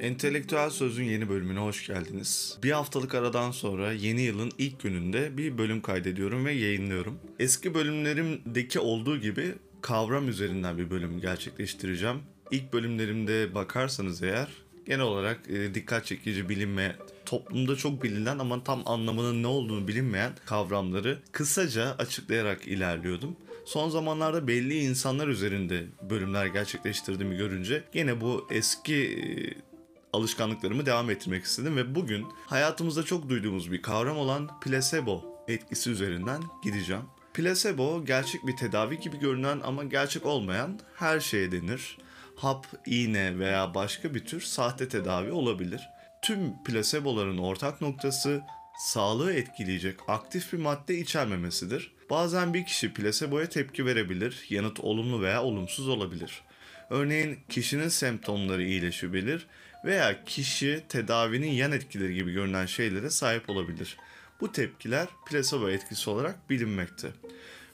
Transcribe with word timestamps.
Entelektüel 0.00 0.70
Söz'ün 0.70 1.04
yeni 1.04 1.28
bölümüne 1.28 1.58
hoş 1.58 1.86
geldiniz. 1.86 2.58
Bir 2.62 2.70
haftalık 2.70 3.14
aradan 3.14 3.50
sonra 3.50 3.92
yeni 3.92 4.22
yılın 4.22 4.52
ilk 4.58 4.80
gününde 4.80 5.36
bir 5.36 5.58
bölüm 5.58 5.82
kaydediyorum 5.82 6.44
ve 6.44 6.52
yayınlıyorum. 6.52 7.18
Eski 7.38 7.74
bölümlerimdeki 7.74 8.80
olduğu 8.80 9.16
gibi 9.16 9.54
kavram 9.80 10.28
üzerinden 10.28 10.78
bir 10.78 10.90
bölüm 10.90 11.20
gerçekleştireceğim. 11.20 12.16
İlk 12.50 12.72
bölümlerimde 12.72 13.54
bakarsanız 13.54 14.22
eğer 14.22 14.48
genel 14.86 15.00
olarak 15.00 15.40
e, 15.50 15.74
dikkat 15.74 16.06
çekici 16.06 16.48
bilinmeyen, 16.48 16.96
toplumda 17.26 17.76
çok 17.76 18.02
bilinen 18.02 18.38
ama 18.38 18.64
tam 18.64 18.82
anlamının 18.86 19.42
ne 19.42 19.46
olduğunu 19.46 19.88
bilinmeyen 19.88 20.32
kavramları 20.46 21.18
kısaca 21.32 21.94
açıklayarak 21.98 22.68
ilerliyordum. 22.68 23.36
Son 23.64 23.90
zamanlarda 23.90 24.48
belli 24.48 24.78
insanlar 24.78 25.28
üzerinde 25.28 25.84
bölümler 26.10 26.46
gerçekleştirdiğimi 26.46 27.36
görünce 27.36 27.84
yine 27.94 28.20
bu 28.20 28.48
eski 28.50 28.94
e, 28.94 29.69
alışkanlıklarımı 30.12 30.86
devam 30.86 31.10
ettirmek 31.10 31.44
istedim 31.44 31.76
ve 31.76 31.94
bugün 31.94 32.26
hayatımızda 32.46 33.02
çok 33.02 33.28
duyduğumuz 33.28 33.72
bir 33.72 33.82
kavram 33.82 34.16
olan 34.16 34.60
plasebo 34.60 35.44
etkisi 35.48 35.90
üzerinden 35.90 36.42
gideceğim. 36.64 37.02
Plasebo 37.34 38.04
gerçek 38.04 38.46
bir 38.46 38.56
tedavi 38.56 39.00
gibi 39.00 39.18
görünen 39.18 39.60
ama 39.64 39.84
gerçek 39.84 40.26
olmayan 40.26 40.80
her 40.96 41.20
şeye 41.20 41.52
denir. 41.52 41.98
Hap, 42.36 42.66
iğne 42.86 43.38
veya 43.38 43.74
başka 43.74 44.14
bir 44.14 44.24
tür 44.24 44.40
sahte 44.40 44.88
tedavi 44.88 45.32
olabilir. 45.32 45.80
Tüm 46.22 46.62
plaseboların 46.64 47.38
ortak 47.38 47.80
noktası 47.80 48.42
sağlığı 48.78 49.32
etkileyecek 49.32 49.96
aktif 50.08 50.52
bir 50.52 50.58
madde 50.58 50.98
içermemesidir. 50.98 51.92
Bazen 52.10 52.54
bir 52.54 52.66
kişi 52.66 52.94
plaseboya 52.94 53.48
tepki 53.48 53.86
verebilir, 53.86 54.46
yanıt 54.48 54.80
olumlu 54.80 55.22
veya 55.22 55.42
olumsuz 55.42 55.88
olabilir. 55.88 56.42
Örneğin 56.90 57.38
kişinin 57.48 57.88
semptomları 57.88 58.64
iyileşebilir 58.64 59.46
veya 59.84 60.24
kişi 60.24 60.84
tedavinin 60.88 61.52
yan 61.52 61.72
etkileri 61.72 62.14
gibi 62.14 62.32
görünen 62.32 62.66
şeylere 62.66 63.10
sahip 63.10 63.50
olabilir. 63.50 63.96
Bu 64.40 64.52
tepkiler 64.52 65.08
plasebo 65.26 65.70
etkisi 65.70 66.10
olarak 66.10 66.50
bilinmekte. 66.50 67.08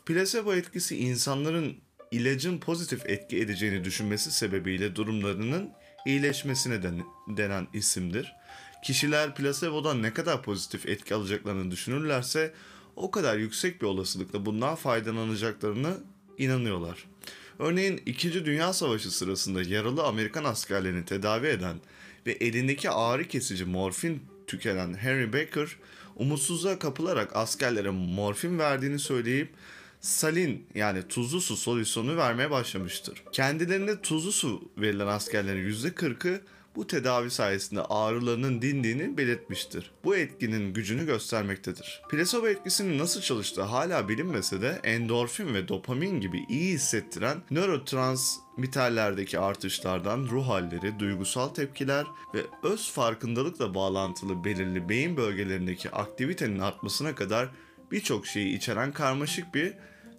Plasebo 0.07 0.55
etkisi 0.55 0.97
insanların 0.97 1.77
ilacın 2.11 2.59
pozitif 2.59 3.07
etki 3.07 3.39
edeceğini 3.39 3.85
düşünmesi 3.85 4.31
sebebiyle 4.31 4.97
durumlarının 4.97 5.71
iyileşmesine 6.07 6.83
denen 7.29 7.67
isimdir. 7.73 8.35
Kişiler 8.85 9.35
plasebodan 9.35 10.03
ne 10.03 10.13
kadar 10.13 10.43
pozitif 10.43 10.87
etki 10.87 11.15
alacaklarını 11.15 11.71
düşünürlerse 11.71 12.55
o 12.97 13.11
kadar 13.11 13.37
yüksek 13.37 13.83
bir 13.83 13.87
olasılıkla 13.87 14.47
bundan 14.47 14.75
faydalanacaklarını 14.75 15.97
inanıyorlar. 16.39 17.05
Örneğin 17.59 18.03
2. 18.07 18.45
Dünya 18.45 18.73
Savaşı 18.73 19.11
sırasında 19.11 19.63
yaralı 19.63 20.05
Amerikan 20.05 20.45
askerlerini 20.45 21.05
tedavi 21.05 21.47
eden 21.47 21.77
ve 22.27 22.33
elindeki 22.33 22.91
ağrı 22.91 23.29
kesici 23.29 23.65
morfin 23.65 24.23
tükenen 24.47 24.95
Henry 24.95 25.33
Baker, 25.33 25.77
umutsuzluğa 26.17 26.79
kapılarak 26.79 27.37
askerlere 27.37 27.91
morfin 27.91 28.59
verdiğini 28.59 28.99
söyleyip 28.99 29.49
salin 30.01 30.67
yani 30.75 31.09
tuzlu 31.09 31.41
su 31.41 31.57
solüsyonu 31.57 32.17
vermeye 32.17 32.51
başlamıştır. 32.51 33.23
Kendilerine 33.33 34.01
tuzlu 34.03 34.33
su 34.33 34.69
verilen 34.79 35.07
askerlerin 35.07 35.73
%40'ı 35.73 36.41
bu 36.77 36.87
tedavi 36.87 37.31
sayesinde 37.31 37.83
ağrılarının 37.83 38.63
dindiğini 38.63 39.17
belirtmiştir. 39.17 39.91
Bu 40.05 40.17
etkinin 40.17 40.75
gücünü 40.75 41.07
göstermektedir. 41.07 42.03
Plasebo 42.11 42.49
etkisinin 42.49 42.99
nasıl 42.99 43.21
çalıştığı 43.21 43.63
hala 43.63 44.09
bilinmese 44.09 44.63
de 44.63 44.81
endorfin 44.85 45.55
ve 45.55 45.69
dopamin 45.69 46.21
gibi 46.21 46.45
iyi 46.49 46.75
hissettiren 46.75 47.39
nörotransmitterlerdeki 47.51 49.39
artışlardan 49.39 50.19
ruh 50.19 50.49
halleri, 50.49 50.99
duygusal 50.99 51.49
tepkiler 51.49 52.07
ve 52.35 52.41
öz 52.63 52.91
farkındalıkla 52.91 53.75
bağlantılı 53.75 54.45
belirli 54.45 54.89
beyin 54.89 55.17
bölgelerindeki 55.17 55.91
aktivitenin 55.91 56.59
artmasına 56.59 57.15
kadar 57.15 57.49
birçok 57.93 58.27
şeyi 58.27 58.57
içeren 58.57 58.93
karmaşık 58.93 59.55
bir 59.55 59.75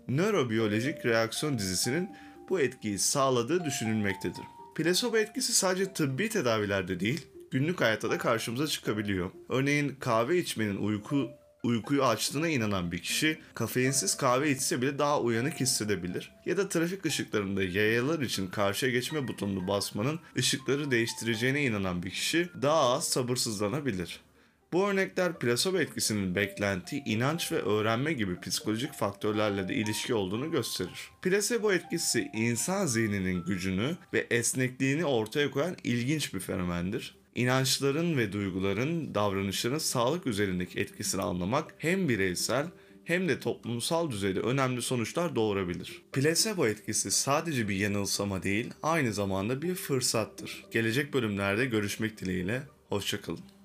nörobiyolojik 0.08 1.06
reaksiyon 1.06 1.58
dizisinin 1.58 2.10
bu 2.50 2.60
etkiyi 2.60 3.00
sağladığı 3.00 3.66
düşünülmektedir. 3.66 4.44
Plasebo 4.78 5.18
etkisi 5.18 5.54
sadece 5.54 5.94
tıbbi 5.94 6.30
tedavilerde 6.30 7.00
değil, 7.00 7.28
günlük 7.52 7.82
hayatta 7.82 8.10
da 8.10 8.18
karşımıza 8.18 8.68
çıkabiliyor. 8.68 9.32
Örneğin 9.50 9.96
kahve 10.00 10.38
içmenin 10.38 10.78
uyku 10.78 11.30
uykuyu 11.64 12.04
açtığına 12.04 12.48
inanan 12.48 12.92
bir 12.92 13.00
kişi 13.00 13.40
kafeinsiz 13.54 14.18
kahve 14.18 14.52
içse 14.52 14.82
bile 14.82 15.00
daha 15.00 15.22
uyanık 15.22 15.60
hissedebilir. 15.60 16.32
Ya 16.46 16.58
da 16.58 16.70
trafik 16.70 17.06
ışıklarında 17.06 17.64
yayalar 17.64 18.20
için 18.20 18.48
karşıya 18.48 18.92
geçme 18.92 19.28
butonunu 19.28 19.68
basmanın 19.68 20.20
ışıkları 20.38 20.92
değiştireceğine 20.92 21.64
inanan 21.64 22.04
bir 22.04 22.12
kişi 22.12 22.50
daha 22.62 22.94
az 22.94 23.08
sabırsızlanabilir. 23.08 24.27
Bu 24.74 24.88
örnekler 24.88 25.40
plasebo 25.40 25.78
etkisinin 25.78 26.36
beklenti, 26.36 26.98
inanç 27.06 27.52
ve 27.52 27.56
öğrenme 27.56 28.14
gibi 28.14 28.40
psikolojik 28.40 28.94
faktörlerle 28.94 29.68
de 29.68 29.76
ilişki 29.76 30.14
olduğunu 30.14 30.52
gösterir. 30.52 31.10
Plasebo 31.22 31.72
etkisi 31.72 32.30
insan 32.34 32.86
zihninin 32.86 33.44
gücünü 33.44 33.98
ve 34.14 34.28
esnekliğini 34.32 35.06
ortaya 35.06 35.52
koyan 35.52 35.76
ilginç 35.84 36.34
bir 36.34 36.40
fenomendir. 36.40 37.16
İnançların 37.36 38.18
ve 38.18 38.32
duyguların, 38.34 39.16
davranışların 39.16 39.78
sağlık 39.78 40.28
üzerindeki 40.28 40.80
etkisini 40.80 41.22
anlamak 41.22 41.76
hem 41.78 42.10
bireysel 42.10 42.68
hem 43.04 43.30
de 43.30 43.40
toplumsal 43.40 44.12
düzeyde 44.12 44.40
önemli 44.40 44.82
sonuçlar 44.82 45.36
doğurabilir. 45.36 46.02
Plasebo 46.14 46.68
etkisi 46.68 47.12
sadece 47.12 47.70
bir 47.70 47.76
yanılsama 47.76 48.44
değil, 48.44 48.74
aynı 48.84 49.14
zamanda 49.14 49.62
bir 49.62 49.76
fırsattır. 49.76 50.66
Gelecek 50.72 51.14
bölümlerde 51.14 51.66
görüşmek 51.66 52.22
dileğiyle, 52.22 52.64
hoşçakalın. 52.90 53.57